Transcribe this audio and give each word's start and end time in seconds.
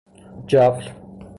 جفل 0.47 0.93